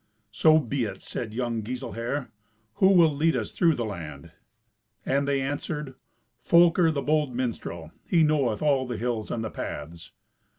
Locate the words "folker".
6.41-6.89